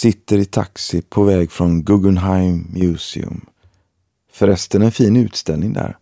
Sitter 0.00 0.38
i 0.38 0.44
taxi 0.44 1.02
på 1.02 1.24
väg 1.24 1.50
från 1.50 1.82
Guggenheim 1.82 2.66
Museum. 2.72 3.46
Förresten 4.32 4.82
en 4.82 4.92
fin 4.92 5.16
utställning 5.16 5.72
där. 5.72 5.96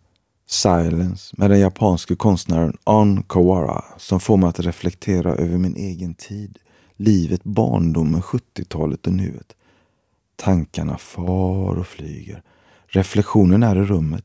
Silence 0.46 1.34
med 1.38 1.50
den 1.50 1.60
japanske 1.60 2.16
konstnären 2.16 2.76
On 2.84 3.22
Kawara 3.22 3.84
som 3.96 4.20
får 4.20 4.36
mig 4.36 4.48
att 4.48 4.60
reflektera 4.60 5.34
över 5.34 5.58
min 5.58 5.76
egen 5.76 6.14
tid, 6.14 6.58
livet, 6.96 7.44
barndomen, 7.44 8.22
70-talet 8.22 9.06
och 9.06 9.12
nuet. 9.12 9.56
Tankarna 10.36 10.98
far 10.98 11.78
och 11.78 11.86
flyger. 11.86 12.42
Reflektionen 12.86 13.62
är 13.62 13.76
i 13.76 13.84
rummet. 13.84 14.24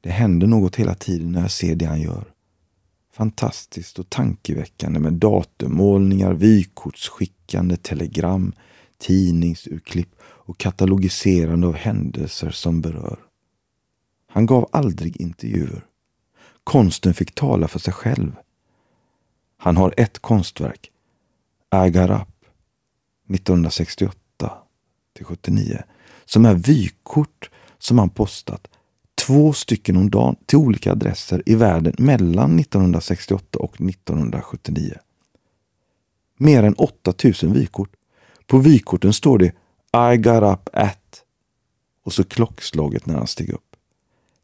Det 0.00 0.10
händer 0.10 0.46
något 0.46 0.76
hela 0.76 0.94
tiden 0.94 1.32
när 1.32 1.40
jag 1.40 1.50
ser 1.50 1.74
det 1.74 1.86
han 1.86 2.00
gör. 2.00 2.24
Fantastiskt 3.12 3.98
och 3.98 4.10
tankeväckande 4.10 5.00
med 5.00 5.12
datummålningar, 5.12 6.32
vykortsskickande, 6.32 7.76
telegram, 7.76 8.52
tidningsurklipp 8.98 10.08
och 10.20 10.58
katalogiserande 10.58 11.66
av 11.66 11.74
händelser 11.74 12.50
som 12.50 12.80
berör. 12.80 13.18
Han 14.26 14.46
gav 14.46 14.68
aldrig 14.72 15.20
intervjuer. 15.20 15.86
Konsten 16.64 17.14
fick 17.14 17.34
tala 17.34 17.68
för 17.68 17.78
sig 17.78 17.92
själv. 17.92 18.36
Han 19.56 19.76
har 19.76 19.94
ett 19.96 20.18
konstverk, 20.18 20.90
Agarap, 21.68 22.28
1968 23.28 24.52
till 25.12 25.24
79, 25.24 25.82
som 26.24 26.44
är 26.44 26.54
vykort 26.54 27.50
som 27.78 27.98
han 27.98 28.10
postat 28.10 28.68
två 29.26 29.52
stycken 29.52 29.96
om 29.96 30.10
dagen 30.10 30.36
till 30.46 30.58
olika 30.58 30.92
adresser 30.92 31.42
i 31.46 31.54
världen 31.54 31.94
mellan 31.98 32.58
1968 32.58 33.58
och 33.58 33.74
1979. 33.80 34.94
Mer 36.36 36.62
än 36.62 36.74
8000 36.74 37.52
vykort. 37.52 37.90
På 38.48 38.58
vykorten 38.58 39.12
står 39.12 39.38
det 39.38 39.52
I 40.12 40.16
got 40.16 40.42
up 40.42 40.68
at 40.72 41.24
och 42.04 42.12
så 42.12 42.24
klockslaget 42.24 43.06
när 43.06 43.14
han 43.14 43.26
steg 43.26 43.50
upp. 43.50 43.76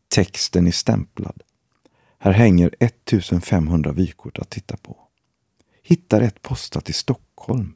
Texten 0.09 0.67
är 0.67 0.71
stämplad. 0.71 1.43
Här 2.19 2.33
hänger 2.33 2.75
1500 2.79 3.93
vykort 3.93 4.39
att 4.39 4.51
titta 4.51 4.77
på. 4.77 4.97
Hittar 5.83 6.21
ett 6.21 6.43
postat 6.43 6.91
i 6.91 6.93
Stockholm. 6.93 7.75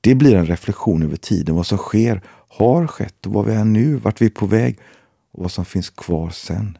Det 0.00 0.14
blir 0.14 0.34
en 0.34 0.46
reflektion 0.46 1.02
över 1.02 1.16
tiden, 1.16 1.54
vad 1.54 1.66
som 1.66 1.78
sker, 1.78 2.22
har 2.48 2.86
skett 2.86 3.26
och 3.26 3.32
vad 3.32 3.44
vi 3.44 3.52
är 3.52 3.64
nu, 3.64 3.96
vart 3.96 4.20
vi 4.20 4.26
är 4.26 4.30
på 4.30 4.46
väg 4.46 4.78
och 5.32 5.42
vad 5.42 5.52
som 5.52 5.64
finns 5.64 5.90
kvar 5.90 6.30
sen. 6.30 6.78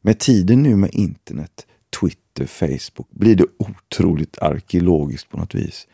Med 0.00 0.18
tiden 0.18 0.62
nu 0.62 0.76
med 0.76 0.90
internet, 0.94 1.66
Twitter, 2.00 2.46
Facebook 2.46 3.10
blir 3.10 3.36
det 3.36 3.46
otroligt 3.58 4.38
arkeologiskt 4.38 5.28
på 5.28 5.36
något 5.36 5.54
vis. 5.54 5.86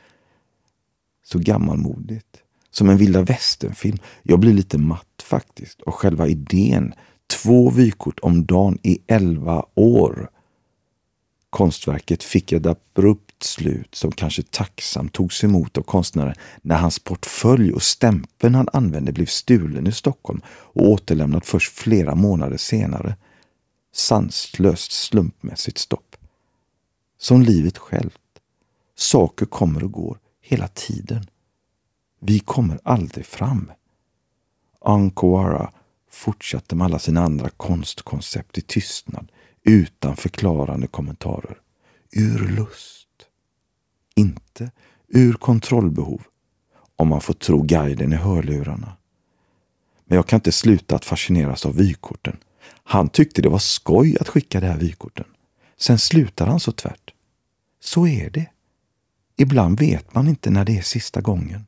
Så 1.25 1.39
gammalmodigt. 1.39 2.37
Som 2.71 2.89
en 2.89 2.97
vilda 2.97 3.23
västern-film. 3.23 3.99
Jag 4.23 4.41
blir 4.41 4.53
lite 4.53 4.79
matt 4.79 5.23
faktiskt. 5.23 5.83
Och 5.83 5.95
själva 5.95 6.29
idén 6.29 6.95
Två 7.27 7.71
vykort 7.71 8.21
om 8.21 8.45
dagen 8.45 8.79
i 8.83 8.99
elva 9.07 9.67
år. 9.75 10.31
Konstverket 11.51 12.23
fick 12.23 12.53
ett 12.53 12.67
abrupt 12.67 13.43
slut 13.43 13.95
som 13.95 14.13
kanske 14.13 14.43
tacksamt 14.43 15.13
togs 15.13 15.45
emot 15.45 15.79
av 15.79 15.83
konstnären 15.83 16.35
när 16.63 16.77
hans 16.77 16.99
portfölj 16.99 17.73
och 17.73 17.83
stämpeln 17.83 18.55
han 18.55 18.69
använde 18.73 19.13
blev 19.13 19.27
stulen 19.27 19.87
i 19.87 19.93
Stockholm 19.93 20.41
och 20.49 20.89
återlämnad 20.89 21.45
först 21.45 21.73
flera 21.73 22.15
månader 22.15 22.57
senare. 22.57 23.17
Sanslöst 23.93 24.93
slumpmässigt 24.93 25.79
stopp. 25.79 26.17
Som 27.19 27.43
livet 27.43 27.79
självt. 27.79 28.21
Saker 28.97 29.47
kommer 29.47 29.85
och 29.85 29.93
går 29.93 30.19
hela 30.45 30.69
tiden. 30.69 31.27
Vi 32.21 32.39
kommer 32.39 32.81
aldrig 32.85 33.27
fram. 33.27 33.73
Ankoara 34.81 35.73
fortsatte 36.11 36.77
med 36.77 36.85
alla 36.85 36.99
sina 36.99 37.23
andra 37.23 37.49
konstkoncept 37.49 38.59
i 38.59 38.61
tystnad 38.61 39.33
utan 39.63 40.17
förklarande 40.17 40.87
kommentarer. 40.87 41.59
Ur 42.13 42.49
lust. 42.49 43.09
Inte 44.15 44.71
ur 45.09 45.33
kontrollbehov, 45.33 46.23
om 46.97 47.09
man 47.09 47.21
får 47.21 47.35
tro 47.35 47.63
guiden 47.63 48.13
i 48.13 48.17
hörlurarna. 48.17 48.97
Men 50.05 50.17
jag 50.17 50.27
kan 50.27 50.37
inte 50.37 50.53
sluta 50.53 50.97
att 50.97 51.05
fascineras 51.05 51.67
av 51.67 51.77
vykorten. 51.77 52.37
Han 52.85 53.09
tyckte 53.09 53.43
det 53.43 53.49
var 53.49 53.59
skoj 53.59 54.17
att 54.21 54.29
skicka 54.29 54.61
de 54.61 54.67
här 54.67 54.79
vykorten. 54.79 55.25
Sen 55.77 55.99
slutar 55.99 56.47
han 56.47 56.61
så 56.61 56.73
tvärt. 56.73 57.15
Så 57.81 58.07
är 58.07 58.31
det. 58.31 58.47
Ibland 59.37 59.81
vet 59.81 60.15
man 60.15 60.29
inte 60.29 60.51
när 60.51 60.65
det 60.65 60.79
är 60.79 60.83
sista 60.83 61.21
gången. 61.21 61.67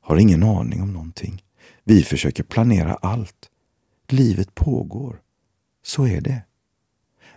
Har 0.00 0.16
ingen 0.16 0.42
aning 0.42 0.82
om 0.82 0.92
någonting. 0.92 1.42
Vi 1.84 2.02
försöker 2.02 2.42
planera 2.42 2.94
allt. 2.94 3.50
Livet 4.08 4.54
pågår. 4.54 5.20
Så 5.82 6.06
är 6.06 6.20
det. 6.20 6.42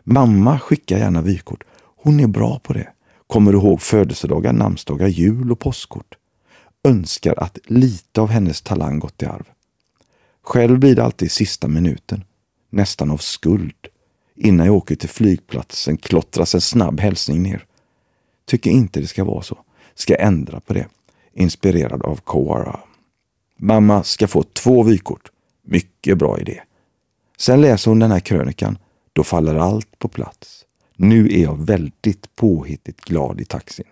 Mamma 0.03 0.59
skickar 0.59 0.97
gärna 0.97 1.21
vykort. 1.21 1.63
Hon 1.73 2.19
är 2.19 2.27
bra 2.27 2.59
på 2.59 2.73
det. 2.73 2.93
Kommer 3.27 3.53
ihåg 3.53 3.81
födelsedagar, 3.81 4.53
namnsdagar, 4.53 5.07
jul 5.07 5.51
och 5.51 5.59
påskkort. 5.59 6.17
Önskar 6.83 7.33
att 7.37 7.57
lite 7.65 8.21
av 8.21 8.29
hennes 8.29 8.61
talang 8.61 8.99
gått 8.99 9.21
i 9.21 9.25
arv. 9.25 9.49
Själv 10.41 10.79
blir 10.79 10.95
det 10.95 11.03
alltid 11.03 11.31
sista 11.31 11.67
minuten. 11.67 12.23
Nästan 12.69 13.11
av 13.11 13.17
skuld. 13.17 13.87
Innan 14.35 14.65
jag 14.65 14.75
åker 14.75 14.95
till 14.95 15.09
flygplatsen 15.09 15.97
klottras 15.97 16.55
en 16.55 16.61
snabb 16.61 16.99
hälsning 16.99 17.43
ner. 17.43 17.65
Tycker 18.49 18.71
inte 18.71 18.99
det 18.99 19.07
ska 19.07 19.23
vara 19.23 19.41
så. 19.41 19.57
Ska 19.95 20.15
ändra 20.15 20.59
på 20.59 20.73
det. 20.73 20.87
Inspirerad 21.33 22.01
av 22.01 22.15
Kowara. 22.15 22.79
Mamma 23.57 24.03
ska 24.03 24.27
få 24.27 24.43
två 24.43 24.83
vykort. 24.83 25.31
Mycket 25.63 26.17
bra 26.17 26.39
idé. 26.39 26.61
Sen 27.37 27.61
läser 27.61 27.91
hon 27.91 27.99
den 27.99 28.11
här 28.11 28.19
krönikan. 28.19 28.77
Då 29.13 29.23
faller 29.23 29.55
allt 29.55 29.99
på 29.99 30.07
plats. 30.07 30.65
Nu 30.95 31.27
är 31.27 31.43
jag 31.43 31.65
väldigt 31.65 32.35
påhittigt 32.35 33.01
glad 33.01 33.41
i 33.41 33.45
taxin. 33.45 33.85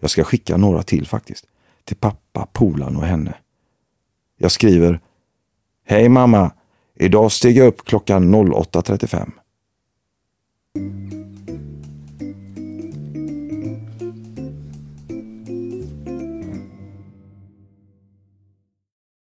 Jag 0.00 0.10
ska 0.10 0.24
skicka 0.24 0.56
några 0.56 0.82
till 0.82 1.06
faktiskt. 1.06 1.46
Till 1.84 1.96
pappa, 1.96 2.46
polan 2.52 2.96
och 2.96 3.06
henne. 3.06 3.34
Jag 4.38 4.50
skriver 4.50 5.00
Hej 5.86 6.08
mamma! 6.08 6.52
Idag 6.94 7.32
steg 7.32 7.56
jag 7.56 7.66
upp 7.66 7.84
klockan 7.84 8.34
08.35. 8.34 11.21